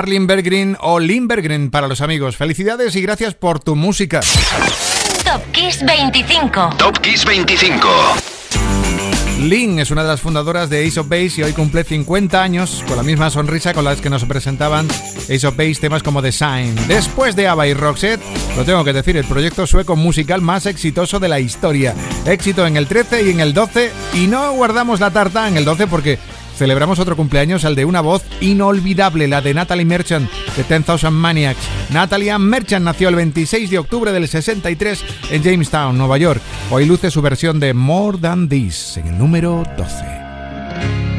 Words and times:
Marlin 0.00 0.26
Bergrin 0.26 0.78
o 0.80 0.98
Limbergren 0.98 1.70
para 1.70 1.86
los 1.86 2.00
amigos. 2.00 2.34
Felicidades 2.34 2.96
y 2.96 3.02
gracias 3.02 3.34
por 3.34 3.60
tu 3.60 3.76
música. 3.76 4.20
Top 5.26 5.42
Kiss 5.52 5.84
25. 5.84 6.70
Top 6.78 6.98
Kiss 7.00 7.22
25. 7.26 7.86
Lynn 9.40 9.78
es 9.78 9.90
una 9.90 10.02
de 10.02 10.08
las 10.08 10.22
fundadoras 10.22 10.70
de 10.70 10.86
Ace 10.86 11.00
of 11.00 11.08
Base 11.10 11.32
y 11.36 11.42
hoy 11.42 11.52
cumple 11.52 11.84
50 11.84 12.42
años 12.42 12.82
con 12.88 12.96
la 12.96 13.02
misma 13.02 13.28
sonrisa 13.28 13.74
con 13.74 13.84
la 13.84 13.94
que 13.96 14.08
nos 14.08 14.24
presentaban 14.24 14.88
Ace 14.88 15.46
of 15.46 15.56
Base 15.56 15.76
temas 15.80 16.02
como 16.02 16.22
Design. 16.22 16.74
Después 16.88 17.36
de 17.36 17.48
ABBA 17.48 17.66
y 17.68 17.74
Roxette, 17.74 18.20
lo 18.56 18.64
tengo 18.64 18.84
que 18.84 18.94
decir, 18.94 19.18
el 19.18 19.24
proyecto 19.26 19.66
sueco 19.66 19.96
musical 19.96 20.40
más 20.40 20.64
exitoso 20.64 21.20
de 21.20 21.28
la 21.28 21.40
historia. 21.40 21.94
Éxito 22.24 22.66
en 22.66 22.76
el 22.76 22.86
13 22.86 23.22
y 23.24 23.30
en 23.30 23.40
el 23.40 23.52
12 23.52 23.90
y 24.14 24.26
no 24.26 24.52
guardamos 24.52 24.98
la 24.98 25.10
tarta 25.10 25.46
en 25.46 25.58
el 25.58 25.64
12 25.64 25.86
porque 25.86 26.18
celebramos 26.60 26.98
otro 26.98 27.16
cumpleaños, 27.16 27.64
al 27.64 27.74
de 27.74 27.86
una 27.86 28.02
voz 28.02 28.22
inolvidable, 28.42 29.26
la 29.26 29.40
de 29.40 29.54
Natalie 29.54 29.86
Merchant, 29.86 30.30
de 30.58 30.62
10,000 30.62 31.10
Maniacs. 31.10 31.66
Natalie 31.88 32.38
Merchant 32.38 32.84
nació 32.84 33.08
el 33.08 33.14
26 33.14 33.70
de 33.70 33.78
octubre 33.78 34.12
del 34.12 34.28
63 34.28 35.02
en 35.30 35.42
Jamestown, 35.42 35.96
Nueva 35.96 36.18
York. 36.18 36.42
Hoy 36.70 36.84
luce 36.84 37.10
su 37.10 37.22
versión 37.22 37.60
de 37.60 37.72
More 37.72 38.18
Than 38.18 38.50
This 38.50 38.98
en 38.98 39.06
el 39.06 39.16
número 39.16 39.64
12. 39.78 41.09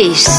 Es 0.00 0.37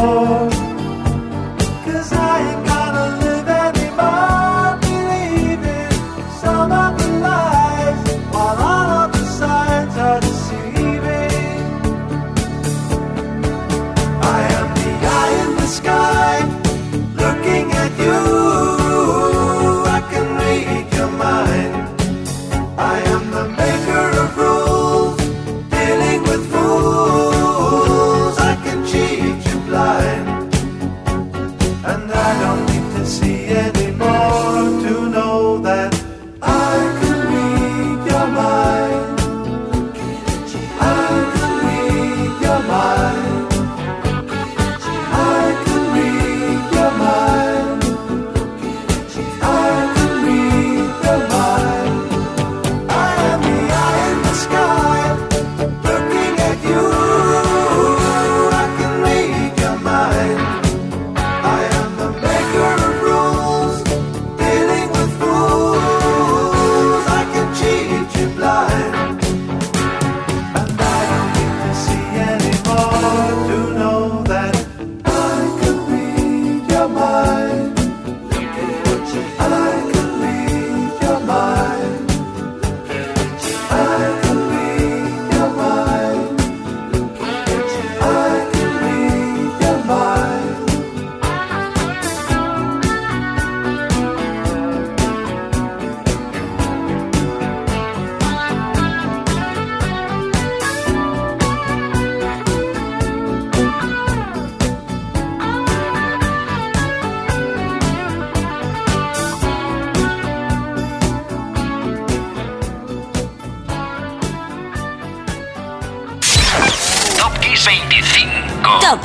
Kiss. 0.00 0.49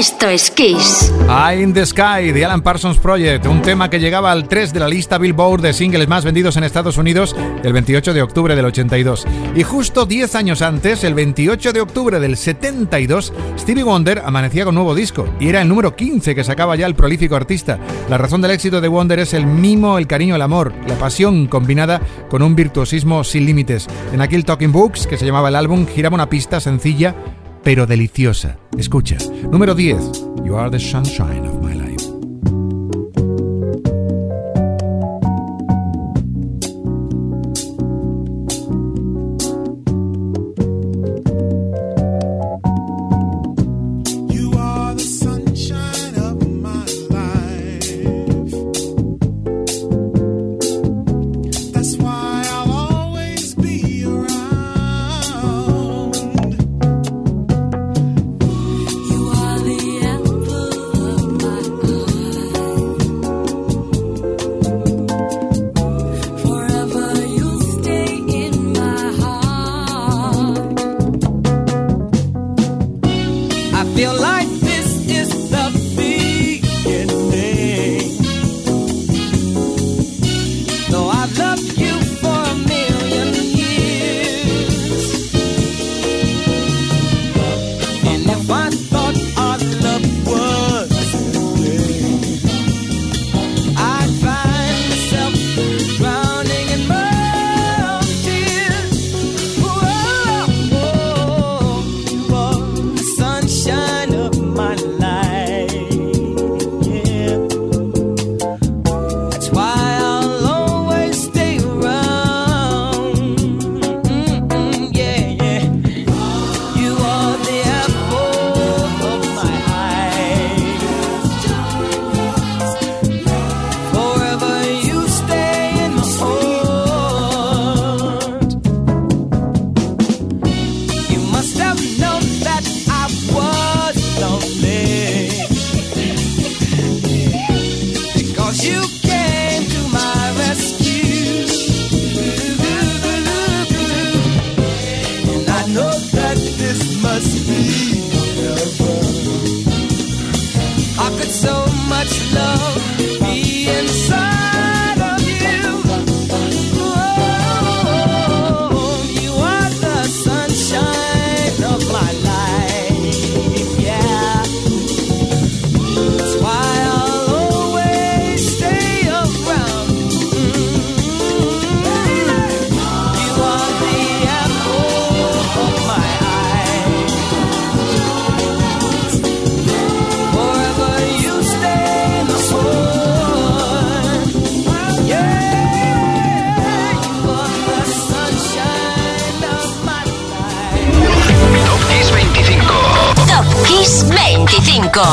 Esto 0.00 0.28
es 0.30 0.50
Kiss. 0.50 1.12
Eye 1.28 1.60
in 1.60 1.74
the 1.74 1.84
Sky 1.84 2.32
de 2.32 2.42
Alan 2.42 2.62
Parsons 2.62 2.96
Project, 2.96 3.44
un 3.44 3.60
tema 3.60 3.90
que 3.90 4.00
llegaba 4.00 4.32
al 4.32 4.48
3 4.48 4.72
de 4.72 4.80
la 4.80 4.88
lista 4.88 5.18
Billboard 5.18 5.60
de 5.60 5.74
singles 5.74 6.08
más 6.08 6.24
vendidos 6.24 6.56
en 6.56 6.64
Estados 6.64 6.96
Unidos 6.96 7.36
el 7.62 7.74
28 7.74 8.14
de 8.14 8.22
octubre 8.22 8.56
del 8.56 8.64
82. 8.64 9.26
Y 9.54 9.62
justo 9.62 10.06
10 10.06 10.36
años 10.36 10.62
antes, 10.62 11.04
el 11.04 11.12
28 11.12 11.74
de 11.74 11.82
octubre 11.82 12.18
del 12.18 12.38
72, 12.38 13.34
Stevie 13.58 13.82
Wonder 13.82 14.22
amanecía 14.24 14.64
con 14.64 14.74
nuevo 14.74 14.94
disco 14.94 15.28
y 15.38 15.50
era 15.50 15.60
el 15.60 15.68
número 15.68 15.94
15 15.94 16.34
que 16.34 16.44
sacaba 16.44 16.76
ya 16.76 16.86
el 16.86 16.94
prolífico 16.94 17.36
artista. 17.36 17.78
La 18.08 18.16
razón 18.16 18.40
del 18.40 18.52
éxito 18.52 18.80
de 18.80 18.88
Wonder 18.88 19.18
es 19.18 19.34
el 19.34 19.44
mimo, 19.44 19.98
el 19.98 20.06
cariño, 20.06 20.34
el 20.34 20.40
amor, 20.40 20.72
la 20.88 20.94
pasión 20.94 21.46
combinada 21.46 22.00
con 22.30 22.40
un 22.40 22.56
virtuosismo 22.56 23.22
sin 23.22 23.44
límites. 23.44 23.86
En 24.14 24.22
aquel 24.22 24.46
Talking 24.46 24.72
Books, 24.72 25.06
que 25.06 25.18
se 25.18 25.26
llamaba 25.26 25.50
el 25.50 25.56
álbum, 25.56 25.86
giraba 25.86 26.14
una 26.14 26.30
pista 26.30 26.58
sencilla 26.58 27.14
pero 27.62 27.86
deliciosa. 27.86 28.56
Escucha. 28.78 29.16
Número 29.50 29.74
10. 29.74 30.44
You 30.44 30.56
are 30.56 30.70
the 30.70 30.78
sunshine 30.78 31.46
of 31.46 31.60
my 31.62 31.74
life. 31.74 31.79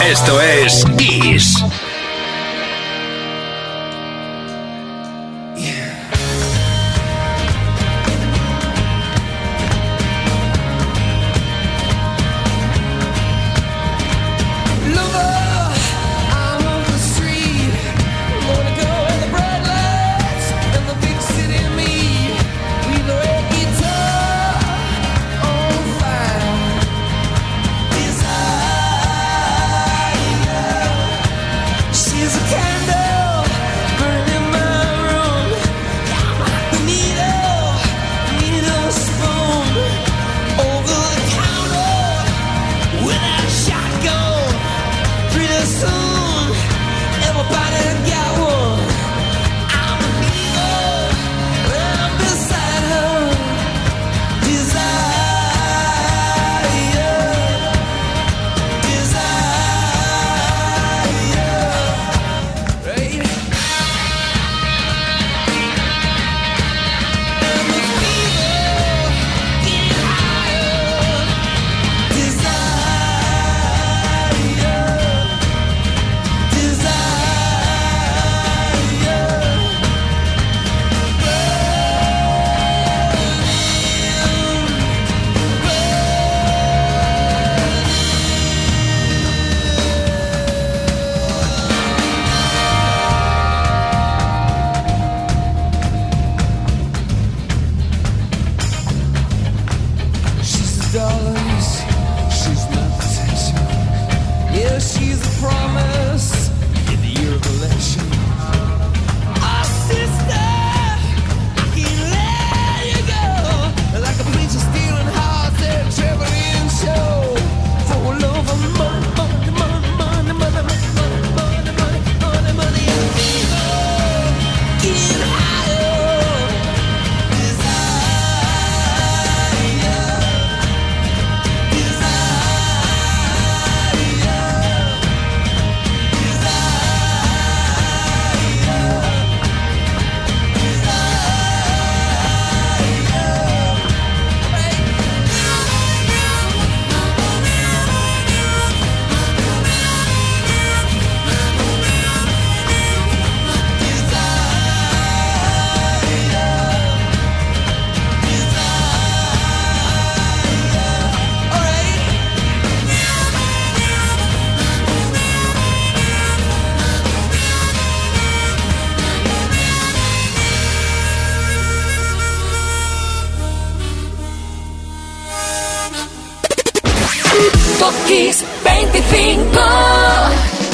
Esto 0.02 0.42
es 0.42 0.84
Kiss. 0.98 1.64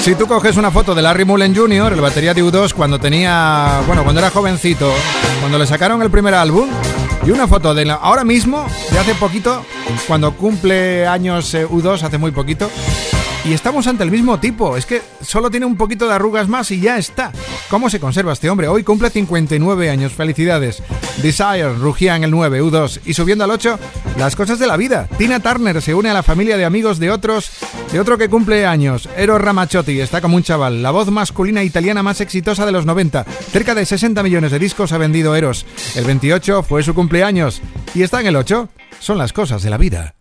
Si 0.03 0.15
tú 0.15 0.27
coges 0.27 0.57
una 0.57 0.69
foto 0.69 0.93
de 0.93 1.01
Larry 1.01 1.23
Mullen 1.23 1.55
Jr., 1.55 1.93
el 1.93 2.01
batería 2.01 2.33
de 2.33 2.43
U2, 2.43 2.73
cuando 2.73 2.99
tenía, 2.99 3.81
bueno, 3.87 4.03
cuando 4.03 4.19
era 4.19 4.29
jovencito, 4.29 4.91
cuando 5.39 5.57
le 5.57 5.65
sacaron 5.65 6.01
el 6.01 6.09
primer 6.09 6.33
álbum, 6.33 6.69
y 7.25 7.31
una 7.31 7.47
foto 7.47 7.73
de 7.73 7.89
ahora 7.89 8.25
mismo, 8.25 8.67
de 8.91 8.99
hace 8.99 9.15
poquito, 9.15 9.63
cuando 10.05 10.33
cumple 10.33 11.07
años 11.07 11.53
eh, 11.53 11.65
U2, 11.65 12.03
hace 12.03 12.17
muy 12.17 12.31
poquito, 12.31 12.69
y 13.45 13.53
estamos 13.53 13.87
ante 13.87 14.03
el 14.03 14.11
mismo 14.11 14.39
tipo, 14.39 14.77
es 14.77 14.85
que 14.85 15.01
solo 15.21 15.51
tiene 15.51 15.65
un 15.65 15.75
poquito 15.75 16.07
de 16.07 16.13
arrugas 16.13 16.47
más 16.47 16.71
y 16.71 16.79
ya 16.79 16.97
está. 16.97 17.31
¿Cómo 17.69 17.89
se 17.89 17.99
conserva 17.99 18.33
este 18.33 18.49
hombre? 18.49 18.67
Hoy 18.67 18.83
cumple 18.83 19.09
59 19.09 19.89
años, 19.89 20.13
felicidades. 20.13 20.81
Desire 21.21 21.73
rugía 21.73 22.15
en 22.15 22.23
el 22.23 22.31
9, 22.31 22.63
U2, 22.63 23.01
y 23.05 23.13
subiendo 23.13 23.43
al 23.43 23.51
8, 23.51 23.79
las 24.17 24.35
cosas 24.35 24.59
de 24.59 24.67
la 24.67 24.77
vida. 24.77 25.07
Tina 25.17 25.39
Turner 25.39 25.81
se 25.81 25.93
une 25.93 26.09
a 26.09 26.13
la 26.13 26.23
familia 26.23 26.57
de 26.57 26.65
amigos 26.65 26.99
de 26.99 27.11
otros 27.11 27.51
de 27.91 27.99
otro 27.99 28.17
que 28.17 28.27
cumple 28.27 28.65
años, 28.65 29.07
Eros 29.15 29.39
Ramazzotti, 29.39 29.99
está 29.99 30.19
como 30.19 30.35
un 30.35 30.41
chaval, 30.41 30.81
la 30.81 30.89
voz 30.89 31.11
masculina 31.11 31.63
italiana 31.63 32.01
más 32.01 32.21
exitosa 32.21 32.65
de 32.65 32.71
los 32.71 32.87
90. 32.87 33.23
Cerca 33.23 33.75
de 33.75 33.85
60 33.85 34.23
millones 34.23 34.51
de 34.51 34.57
discos 34.57 34.93
ha 34.93 34.97
vendido 34.97 35.35
Eros. 35.35 35.67
El 35.95 36.05
28 36.05 36.63
fue 36.63 36.81
su 36.81 36.95
cumpleaños. 36.95 37.61
Y 37.93 38.01
está 38.01 38.21
en 38.21 38.27
el 38.27 38.35
8. 38.35 38.67
Son 38.99 39.19
las 39.19 39.31
cosas 39.31 39.61
de 39.61 39.69
la 39.69 39.77
vida. 39.77 40.15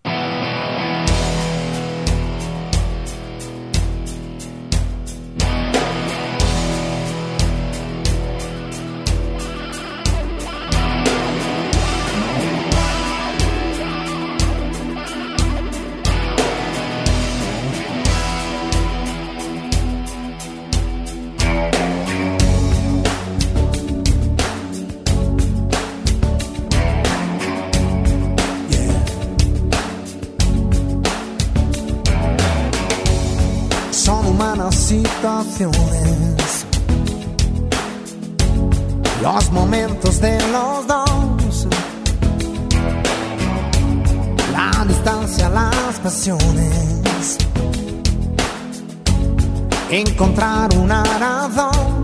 Encontrar 50.03 50.77
una 50.77 51.03
razón. 51.05 52.03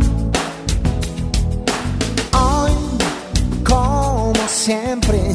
Hoy, 2.32 2.72
como 3.64 4.48
siempre, 4.48 5.34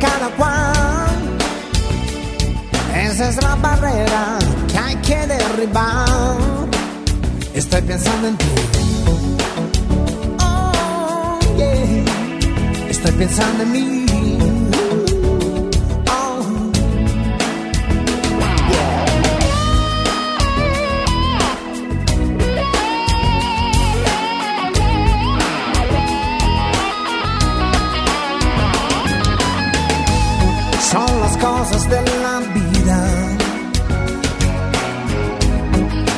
Cada 0.00 0.28
cual. 0.30 1.20
Esa 2.94 3.28
es 3.28 3.42
la 3.42 3.54
barrera 3.56 4.38
que 4.70 4.78
hay 4.78 4.96
que 4.96 5.26
derribar. 5.26 6.36
Estoy 7.54 7.82
pensando 7.82 8.28
en 8.28 8.36
ti. 8.36 8.46
Oh, 10.42 11.38
yeah. 11.56 12.88
Estoy 12.88 13.12
pensando 13.12 13.62
en 13.62 13.72
mí. 13.72 13.99
Cosas 31.60 31.90
de 31.90 32.00
la 32.22 32.40
vida. 32.54 32.98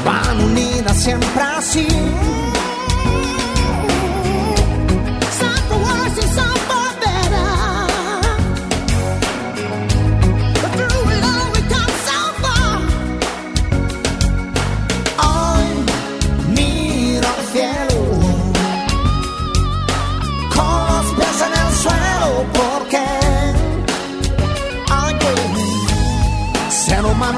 Van 0.04 0.40
unidas 0.40 0.96
siempre 0.96 1.42
así. 1.42 1.86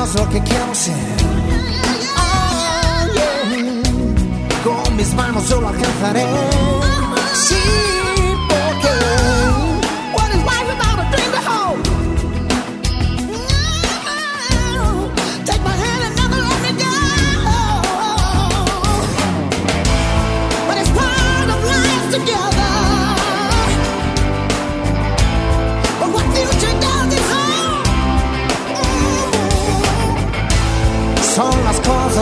Es 0.04 0.14
lo 0.14 0.28
que 0.28 0.40
quiero 0.42 0.74
ser. 0.74 0.94
Oye, 3.10 3.82
con 4.62 4.96
mis 4.96 5.14
manos 5.14 5.48
yo 5.48 5.60
lo 5.60 5.68
alcanzaré. 5.68 6.73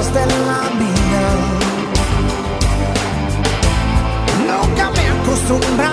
Cosas 0.02 0.14
de 0.14 0.26
la 0.26 0.60
vida. 0.80 1.24
Nunca 4.48 4.90
me 4.90 5.04
acostumbraré, 5.08 5.91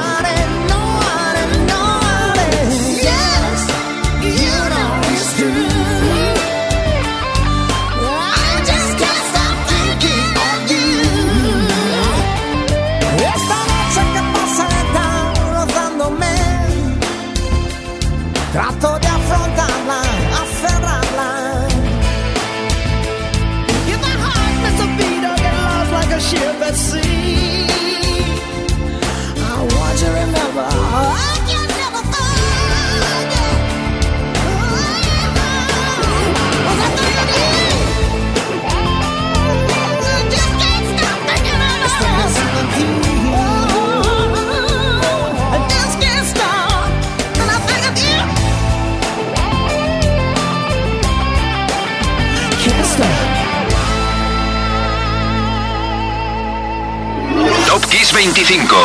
25. 58.50 58.76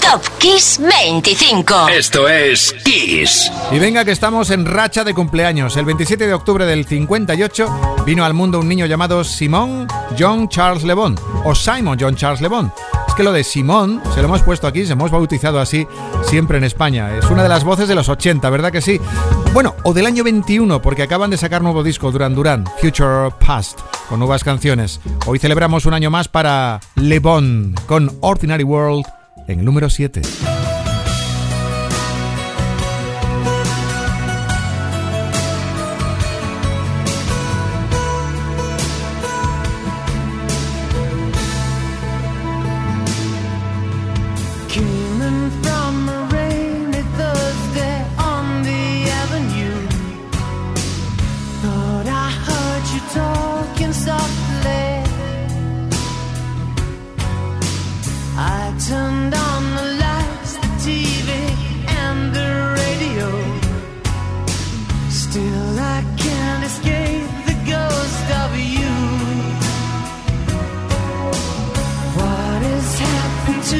Top 0.00 0.20
Kiss 0.38 0.80
25. 0.80 1.88
Esto 1.90 2.28
es 2.28 2.74
Kiss. 2.84 3.52
Y 3.70 3.78
venga 3.78 4.04
que 4.04 4.10
estamos 4.10 4.50
en 4.50 4.66
racha 4.66 5.04
de 5.04 5.14
cumpleaños. 5.14 5.76
El 5.76 5.84
27 5.84 6.26
de 6.26 6.34
octubre 6.34 6.66
del 6.66 6.84
58 6.84 8.02
vino 8.04 8.24
al 8.24 8.34
mundo 8.34 8.58
un 8.58 8.66
niño 8.66 8.86
llamado 8.86 9.22
Simón 9.22 9.86
John 10.18 10.48
Charles 10.48 10.82
Le 10.82 10.94
Bon, 10.94 11.14
o 11.44 11.54
Simon 11.54 11.96
John 12.00 12.16
Charles 12.16 12.40
Le 12.40 12.48
Bon. 12.48 12.72
Es 13.12 13.16
que 13.16 13.24
lo 13.24 13.32
de 13.32 13.44
Simón 13.44 14.00
se 14.14 14.22
lo 14.22 14.28
hemos 14.28 14.40
puesto 14.40 14.66
aquí, 14.66 14.86
se 14.86 14.94
hemos 14.94 15.10
bautizado 15.10 15.60
así 15.60 15.86
siempre 16.24 16.56
en 16.56 16.64
España. 16.64 17.14
Es 17.18 17.26
una 17.26 17.42
de 17.42 17.48
las 17.50 17.62
voces 17.62 17.86
de 17.86 17.94
los 17.94 18.08
80, 18.08 18.48
¿verdad 18.48 18.72
que 18.72 18.80
sí? 18.80 18.98
Bueno, 19.52 19.74
o 19.82 19.92
del 19.92 20.06
año 20.06 20.24
21, 20.24 20.80
porque 20.80 21.02
acaban 21.02 21.28
de 21.28 21.36
sacar 21.36 21.60
nuevo 21.60 21.82
disco 21.82 22.10
Duran 22.10 22.34
Duran, 22.34 22.64
Future 22.80 23.28
Past, 23.38 23.80
con 24.08 24.18
nuevas 24.18 24.42
canciones. 24.42 24.98
Hoy 25.26 25.38
celebramos 25.38 25.84
un 25.84 25.92
año 25.92 26.10
más 26.10 26.28
para 26.28 26.80
Le 26.94 27.18
Bon, 27.18 27.74
con 27.86 28.10
Ordinary 28.22 28.64
World 28.64 29.04
en 29.46 29.62
número 29.62 29.90
7. 29.90 30.22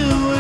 you. 0.02 0.31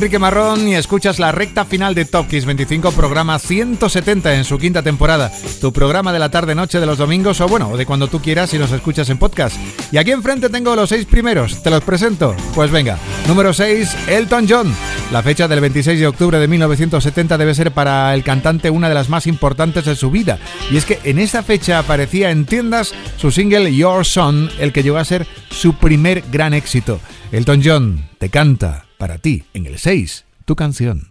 Enrique 0.00 0.18
Marrón 0.18 0.66
y 0.66 0.76
escuchas 0.76 1.18
la 1.18 1.30
recta 1.30 1.66
final 1.66 1.94
de 1.94 2.06
Top 2.06 2.26
Kiss 2.26 2.46
25, 2.46 2.92
programa 2.92 3.38
170 3.38 4.34
en 4.34 4.44
su 4.44 4.56
quinta 4.56 4.82
temporada. 4.82 5.30
Tu 5.60 5.74
programa 5.74 6.10
de 6.10 6.18
la 6.18 6.30
tarde-noche 6.30 6.80
de 6.80 6.86
los 6.86 6.96
domingos 6.96 7.42
o 7.42 7.48
bueno, 7.48 7.76
de 7.76 7.84
cuando 7.84 8.08
tú 8.08 8.18
quieras 8.22 8.54
y 8.54 8.58
los 8.58 8.72
escuchas 8.72 9.10
en 9.10 9.18
podcast. 9.18 9.58
Y 9.92 9.98
aquí 9.98 10.12
enfrente 10.12 10.48
tengo 10.48 10.74
los 10.74 10.88
seis 10.88 11.04
primeros, 11.04 11.62
te 11.62 11.68
los 11.68 11.84
presento. 11.84 12.34
Pues 12.54 12.70
venga, 12.70 12.96
número 13.28 13.52
6, 13.52 14.08
Elton 14.08 14.46
John. 14.48 14.74
La 15.12 15.22
fecha 15.22 15.46
del 15.46 15.60
26 15.60 16.00
de 16.00 16.06
octubre 16.06 16.38
de 16.38 16.48
1970 16.48 17.36
debe 17.36 17.54
ser 17.54 17.72
para 17.72 18.14
el 18.14 18.24
cantante 18.24 18.70
una 18.70 18.88
de 18.88 18.94
las 18.94 19.10
más 19.10 19.26
importantes 19.26 19.84
de 19.84 19.96
su 19.96 20.10
vida. 20.10 20.38
Y 20.70 20.78
es 20.78 20.86
que 20.86 20.98
en 21.04 21.18
esta 21.18 21.42
fecha 21.42 21.78
aparecía 21.78 22.30
en 22.30 22.46
tiendas 22.46 22.94
su 23.18 23.30
single 23.30 23.76
Your 23.76 24.06
Son, 24.06 24.48
el 24.60 24.72
que 24.72 24.82
llegó 24.82 24.96
a 24.96 25.04
ser 25.04 25.26
su 25.50 25.74
primer 25.74 26.24
gran 26.32 26.54
éxito. 26.54 27.00
Elton 27.32 27.60
John, 27.62 28.08
te 28.16 28.30
canta. 28.30 28.86
Para 29.00 29.16
ti, 29.16 29.44
en 29.54 29.64
el 29.64 29.78
6, 29.78 30.26
tu 30.44 30.54
canción. 30.56 31.08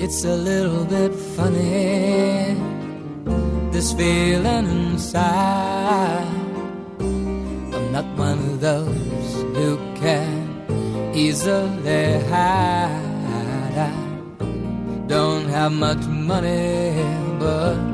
It's 0.00 0.24
a 0.24 0.34
little 0.34 0.84
bit 0.84 1.14
funny, 1.36 2.56
this 3.70 3.92
feeling 3.92 4.66
inside. 4.66 6.26
I'm 6.98 7.92
not 7.92 8.04
one 8.18 8.40
of 8.50 8.60
those 8.60 9.44
who 9.54 9.78
can 9.94 11.14
easily 11.14 12.18
hide. 12.28 12.90
I 13.78 15.06
don't 15.06 15.48
have 15.50 15.70
much 15.70 16.04
money, 16.08 16.96
but 17.38 17.93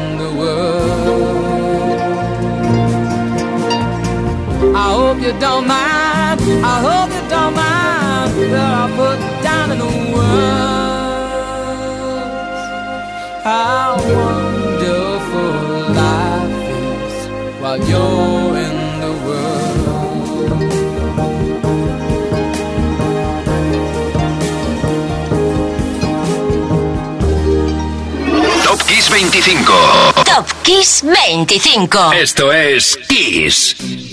I 4.83 4.89
hope 4.93 5.21
you 5.21 5.33
don't 5.39 5.67
mind. 5.67 6.41
I 6.41 6.77
hope 6.87 7.11
you 7.13 7.23
don't 7.29 7.53
mind 7.53 8.33
that 8.51 8.73
I 8.81 8.85
put 8.97 9.19
down 9.43 9.71
in 9.73 9.77
the 9.77 9.91
words 10.15 10.71
how 13.43 13.97
wonderful 13.97 15.53
life 16.01 16.69
is 16.81 17.15
while 17.61 17.79
you're 17.89 18.57
in 18.67 18.77
the 19.05 19.13
world. 19.25 20.61
Top 28.65 28.79
Kiss 28.87 29.05
25. 29.09 30.25
Top 30.25 30.47
Kiss 30.63 31.01
25. 31.01 32.13
Esto 32.13 32.51
es 32.51 32.97
Kiss. 33.07 34.10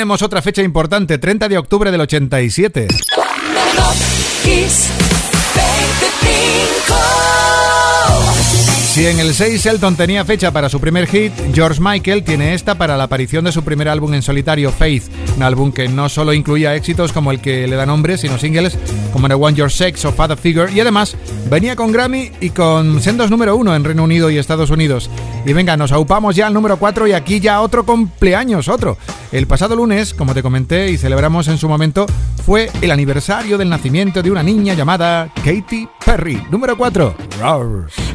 Tenemos 0.00 0.22
otra 0.22 0.40
fecha 0.40 0.62
importante, 0.62 1.18
30 1.18 1.46
de 1.50 1.58
octubre 1.58 1.90
del 1.90 2.00
87. 2.00 2.88
Top 2.88 3.94
Kiss 4.42 4.88
25. 5.54 6.94
Si 8.94 9.06
en 9.06 9.20
el 9.20 9.34
6 9.34 9.66
Elton 9.66 9.96
tenía 9.96 10.24
fecha 10.24 10.52
para 10.52 10.70
su 10.70 10.80
primer 10.80 11.06
hit, 11.06 11.34
George 11.52 11.82
Michael 11.82 12.24
tiene 12.24 12.54
esta 12.54 12.76
para 12.76 12.96
la 12.96 13.04
aparición 13.04 13.44
de 13.44 13.52
su 13.52 13.62
primer 13.62 13.90
álbum 13.90 14.14
en 14.14 14.22
solitario, 14.22 14.72
Faith, 14.72 15.04
un 15.36 15.42
álbum 15.42 15.70
que 15.70 15.86
no 15.86 16.08
solo 16.08 16.32
incluía 16.32 16.74
éxitos 16.74 17.12
como 17.12 17.30
el 17.30 17.42
que 17.42 17.66
le 17.66 17.76
da 17.76 17.84
nombre, 17.84 18.16
sino 18.16 18.38
singles 18.38 18.78
como 19.12 19.28
The 19.28 19.34
One 19.34 19.54
Your 19.54 19.70
Sex 19.70 20.02
o 20.06 20.12
Father 20.12 20.38
Figure, 20.38 20.72
y 20.72 20.80
además 20.80 21.14
venía 21.50 21.76
con 21.76 21.92
Grammy 21.92 22.32
y 22.40 22.48
con 22.50 23.02
sendos 23.02 23.30
número 23.30 23.54
1 23.54 23.76
en 23.76 23.84
Reino 23.84 24.04
Unido 24.04 24.30
y 24.30 24.38
Estados 24.38 24.70
Unidos. 24.70 25.10
Y 25.44 25.52
venga, 25.52 25.76
nos 25.76 25.92
aupamos 25.92 26.34
ya 26.34 26.46
al 26.46 26.54
número 26.54 26.78
4 26.78 27.06
y 27.06 27.12
aquí 27.12 27.38
ya 27.38 27.60
otro 27.60 27.84
cumpleaños, 27.84 28.66
otro. 28.66 28.96
El 29.32 29.46
pasado 29.46 29.76
lunes, 29.76 30.12
como 30.12 30.34
te 30.34 30.42
comenté 30.42 30.90
y 30.90 30.98
celebramos 30.98 31.46
en 31.46 31.56
su 31.56 31.68
momento, 31.68 32.06
fue 32.44 32.68
el 32.82 32.90
aniversario 32.90 33.58
del 33.58 33.68
nacimiento 33.68 34.22
de 34.22 34.30
una 34.30 34.42
niña 34.42 34.74
llamada 34.74 35.32
Katy 35.44 35.88
Perry. 36.04 36.42
Número 36.50 36.76
4, 36.76 37.14
Roars. 37.40 38.09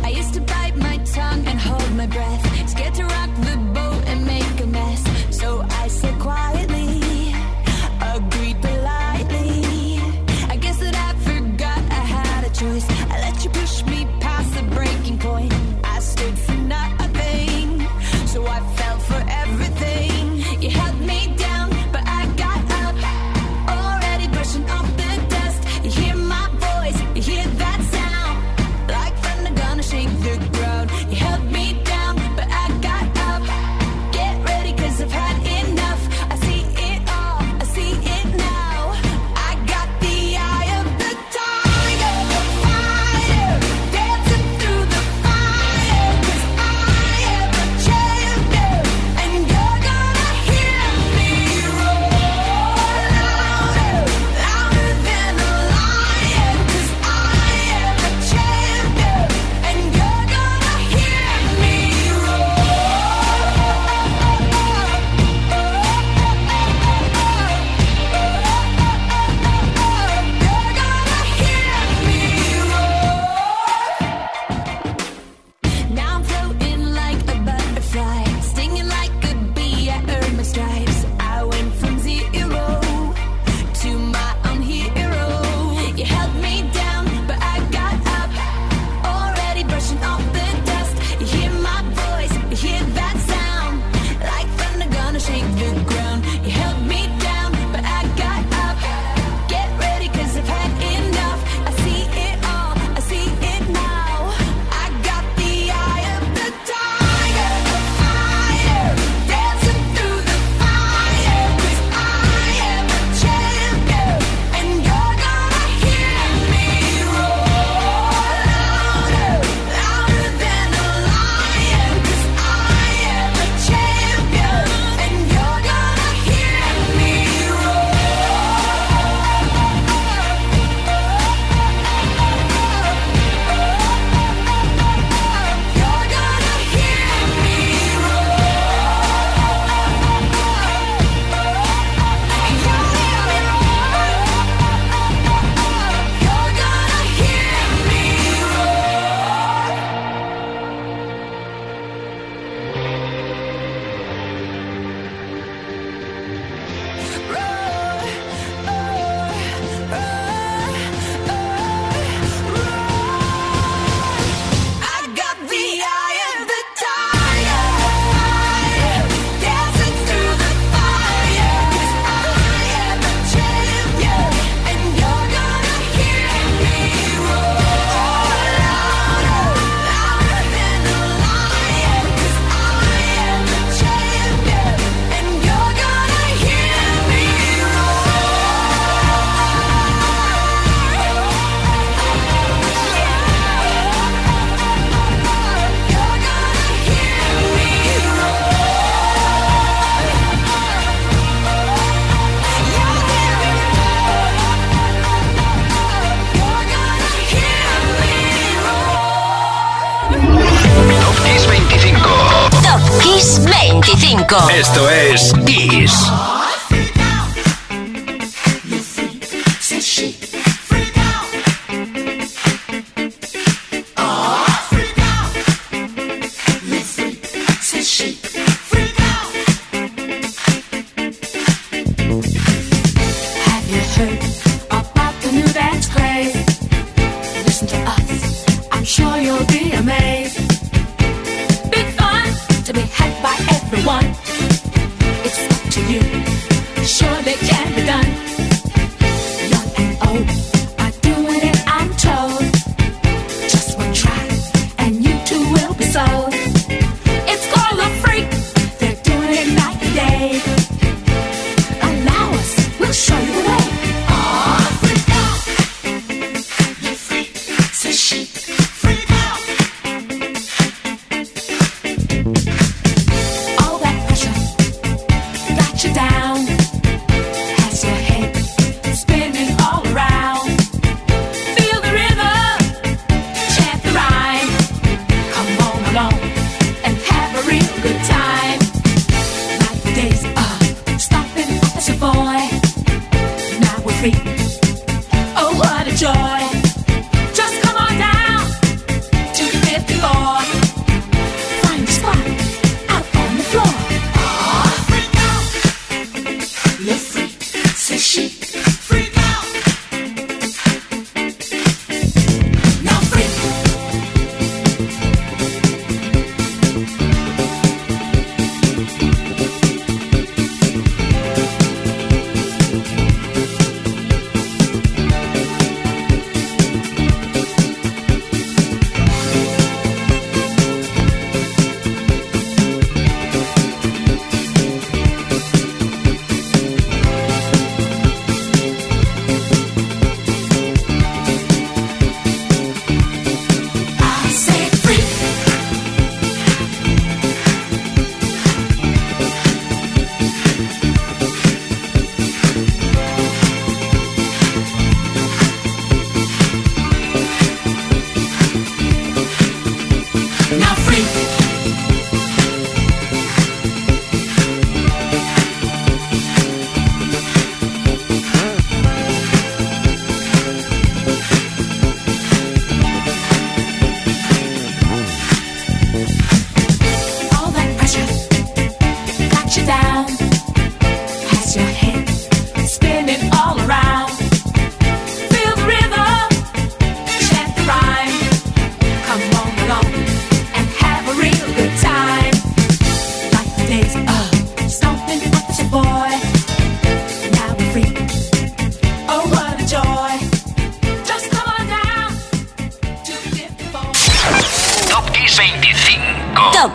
Esto 214.50 214.90
es 214.90 215.34
Kiss. 215.46 216.35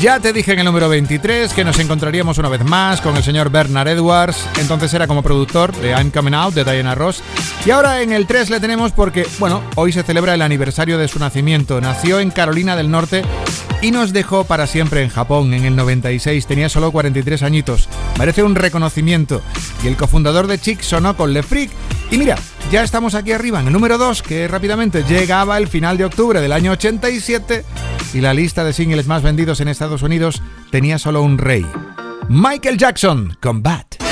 Ya 0.00 0.20
te 0.20 0.32
dije 0.32 0.52
en 0.52 0.60
el 0.60 0.64
número 0.64 0.88
23 0.88 1.52
que 1.52 1.64
nos 1.64 1.78
encontraríamos 1.80 2.38
una 2.38 2.48
vez 2.48 2.64
más 2.64 3.00
con 3.00 3.16
el 3.16 3.24
señor 3.24 3.50
Bernard 3.50 3.88
Edwards, 3.88 4.46
entonces 4.60 4.94
era 4.94 5.08
como 5.08 5.22
productor 5.22 5.74
de 5.76 5.90
I'm 5.90 6.12
Coming 6.12 6.34
Out 6.34 6.54
de 6.54 6.62
Diana 6.62 6.94
Ross. 6.94 7.20
Y 7.66 7.70
ahora 7.72 8.00
en 8.00 8.12
el 8.12 8.28
3 8.28 8.50
le 8.50 8.60
tenemos 8.60 8.92
porque, 8.92 9.26
bueno, 9.40 9.60
hoy 9.74 9.92
se 9.92 10.04
celebra 10.04 10.34
el 10.34 10.42
aniversario 10.42 10.98
de 10.98 11.08
su 11.08 11.18
nacimiento. 11.18 11.80
Nació 11.80 12.20
en 12.20 12.30
Carolina 12.30 12.76
del 12.76 12.92
Norte 12.92 13.22
y 13.82 13.90
nos 13.90 14.12
dejó 14.12 14.44
para 14.44 14.68
siempre 14.68 15.02
en 15.02 15.10
Japón 15.10 15.52
en 15.52 15.64
el 15.64 15.74
96. 15.74 16.46
Tenía 16.46 16.68
solo 16.68 16.92
43 16.92 17.42
añitos. 17.42 17.88
Merece 18.18 18.44
un 18.44 18.54
reconocimiento. 18.54 19.42
Y 19.82 19.88
el 19.88 19.96
cofundador 19.96 20.46
de 20.46 20.60
Chic 20.60 20.80
sonó 20.80 21.16
con 21.16 21.32
Le 21.32 21.42
Freak. 21.42 21.70
Y 22.12 22.18
mira, 22.18 22.36
ya 22.70 22.84
estamos 22.84 23.14
aquí 23.14 23.32
arriba 23.32 23.60
en 23.60 23.66
el 23.66 23.72
número 23.72 23.98
2, 23.98 24.22
que 24.22 24.46
rápidamente 24.46 25.02
llegaba 25.02 25.58
el 25.58 25.68
final 25.68 25.98
de 25.98 26.04
octubre 26.04 26.40
del 26.40 26.52
año 26.52 26.72
87 26.72 27.64
y 28.14 28.20
la 28.20 28.34
lista 28.34 28.64
de 28.64 28.72
singles 28.72 29.06
más 29.06 29.22
vendidos 29.22 29.60
en 29.60 29.68
ese 29.68 29.77
Estados 29.78 30.02
Unidos 30.02 30.42
tenía 30.72 30.98
solo 30.98 31.22
un 31.22 31.38
rey. 31.38 31.64
Michael 32.28 32.78
Jackson, 32.78 33.36
Combat. 33.40 34.07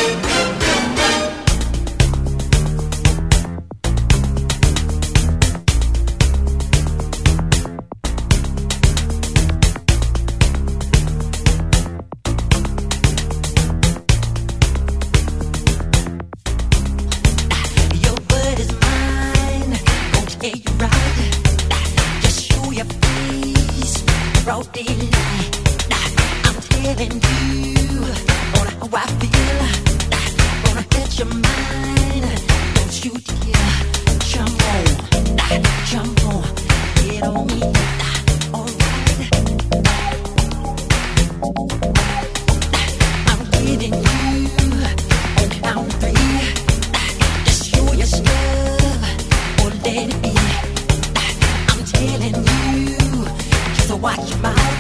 watch 54.19 54.35
my 54.43 54.76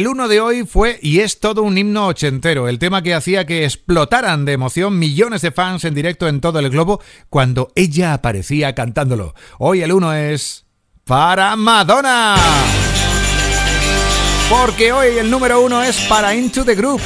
El 0.00 0.08
uno 0.08 0.28
de 0.28 0.40
hoy 0.40 0.64
fue 0.64 0.98
y 1.02 1.20
es 1.20 1.40
todo 1.40 1.62
un 1.62 1.76
himno 1.76 2.06
ochentero, 2.06 2.68
el 2.68 2.78
tema 2.78 3.02
que 3.02 3.12
hacía 3.12 3.44
que 3.44 3.64
explotaran 3.64 4.46
de 4.46 4.54
emoción 4.54 4.98
millones 4.98 5.42
de 5.42 5.50
fans 5.50 5.84
en 5.84 5.92
directo 5.92 6.26
en 6.26 6.40
todo 6.40 6.58
el 6.58 6.70
globo 6.70 7.02
cuando 7.28 7.70
ella 7.74 8.14
aparecía 8.14 8.74
cantándolo. 8.74 9.34
Hoy 9.58 9.82
el 9.82 9.92
uno 9.92 10.14
es 10.14 10.64
para 11.04 11.54
Madonna. 11.54 12.34
Porque 14.48 14.90
hoy 14.90 15.18
el 15.18 15.30
número 15.30 15.60
uno 15.60 15.82
es 15.82 16.00
para 16.08 16.34
Into 16.34 16.64
the 16.64 16.74
Group. 16.74 17.02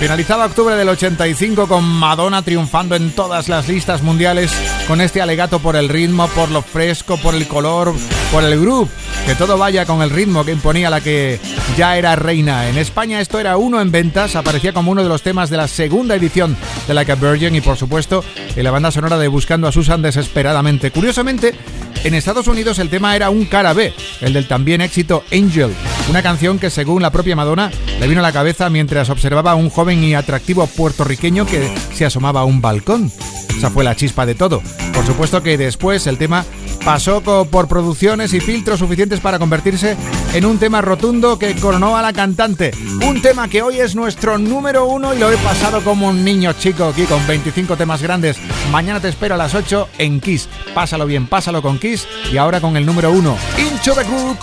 Finalizaba 0.00 0.46
octubre 0.46 0.76
del 0.76 0.88
85 0.88 1.68
con 1.68 1.84
Madonna 1.84 2.40
triunfando 2.40 2.96
en 2.96 3.10
todas 3.10 3.50
las 3.50 3.68
listas 3.68 4.02
mundiales 4.02 4.50
con 4.88 5.02
este 5.02 5.20
alegato 5.20 5.58
por 5.58 5.76
el 5.76 5.90
ritmo, 5.90 6.26
por 6.28 6.50
lo 6.50 6.62
fresco, 6.62 7.18
por 7.18 7.34
el 7.34 7.46
color, 7.46 7.92
por 8.32 8.42
el 8.42 8.58
groove. 8.58 8.88
Que 9.26 9.34
todo 9.34 9.58
vaya 9.58 9.84
con 9.84 10.00
el 10.00 10.08
ritmo 10.08 10.42
que 10.42 10.52
imponía 10.52 10.88
la 10.88 11.02
que 11.02 11.38
ya 11.76 11.98
era 11.98 12.16
reina. 12.16 12.70
En 12.70 12.78
España 12.78 13.20
esto 13.20 13.38
era 13.38 13.58
uno 13.58 13.78
en 13.78 13.92
ventas, 13.92 14.36
aparecía 14.36 14.72
como 14.72 14.90
uno 14.90 15.02
de 15.02 15.10
los 15.10 15.20
temas 15.20 15.50
de 15.50 15.58
la 15.58 15.68
segunda 15.68 16.14
edición 16.14 16.56
de 16.88 16.94
Like 16.94 17.12
a 17.12 17.16
Virgin 17.16 17.54
y 17.54 17.60
por 17.60 17.76
supuesto 17.76 18.24
en 18.56 18.64
la 18.64 18.70
banda 18.70 18.90
sonora 18.90 19.18
de 19.18 19.28
Buscando 19.28 19.68
a 19.68 19.72
Susan 19.72 20.00
desesperadamente. 20.00 20.90
Curiosamente, 20.90 21.54
en 22.02 22.14
Estados 22.14 22.48
Unidos 22.48 22.78
el 22.78 22.88
tema 22.88 23.14
era 23.14 23.28
un 23.28 23.44
cara 23.44 23.74
B, 23.74 23.92
el 24.22 24.32
del 24.32 24.48
también 24.48 24.80
éxito 24.80 25.22
Angel, 25.30 25.70
una 26.08 26.22
canción 26.22 26.58
que 26.58 26.70
según 26.70 27.02
la 27.02 27.10
propia 27.10 27.36
Madonna 27.36 27.70
le 28.00 28.08
vino 28.08 28.20
a 28.20 28.22
la 28.22 28.32
cabeza 28.32 28.70
mientras 28.70 29.10
observaba 29.10 29.52
a 29.52 29.56
un 29.56 29.68
joven 29.68 29.89
y 29.92 30.14
atractivo 30.14 30.66
puertorriqueño 30.66 31.46
que 31.46 31.68
se 31.94 32.04
asomaba 32.04 32.40
a 32.40 32.44
un 32.44 32.60
balcón. 32.60 33.10
Esa 33.56 33.70
fue 33.70 33.84
la 33.84 33.96
chispa 33.96 34.24
de 34.24 34.34
todo. 34.34 34.62
Por 34.94 35.04
supuesto 35.04 35.42
que 35.42 35.58
después 35.58 36.06
el 36.06 36.16
tema 36.16 36.44
pasó 36.84 37.20
por 37.20 37.68
producciones 37.68 38.32
y 38.32 38.40
filtros 38.40 38.78
suficientes 38.78 39.20
para 39.20 39.38
convertirse 39.38 39.96
en 40.32 40.44
un 40.46 40.58
tema 40.58 40.80
rotundo 40.80 41.38
que 41.38 41.54
coronó 41.56 41.96
a 41.96 42.02
la 42.02 42.12
cantante. 42.12 42.70
Un 43.06 43.20
tema 43.20 43.48
que 43.48 43.62
hoy 43.62 43.80
es 43.80 43.94
nuestro 43.94 44.38
número 44.38 44.86
uno 44.86 45.14
y 45.14 45.18
lo 45.18 45.30
he 45.30 45.36
pasado 45.38 45.82
como 45.82 46.08
un 46.08 46.24
niño 46.24 46.52
chico 46.54 46.84
aquí 46.84 47.04
con 47.04 47.26
25 47.26 47.76
temas 47.76 48.02
grandes. 48.02 48.38
Mañana 48.70 49.00
te 49.00 49.08
espero 49.08 49.34
a 49.34 49.38
las 49.38 49.54
8 49.54 49.88
en 49.98 50.20
Kiss. 50.20 50.48
Pásalo 50.74 51.06
bien, 51.06 51.26
pásalo 51.26 51.60
con 51.60 51.78
Kiss 51.78 52.06
y 52.32 52.36
ahora 52.36 52.60
con 52.60 52.76
el 52.76 52.86
número 52.86 53.10
uno, 53.10 53.36
Incho 53.58 53.94
the 53.94 54.04
Group, 54.04 54.38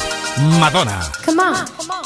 Madonna. 0.59 0.99
Come 1.25 1.41
on. 1.41 1.55
Come 1.55 1.59
on, 1.59 1.65
come 1.77 1.91
on, 1.91 2.03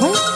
come 0.00 0.22
on. 0.22 0.27